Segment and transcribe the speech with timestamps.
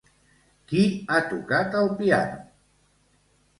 [0.71, 2.43] Qui ha tocat el piano?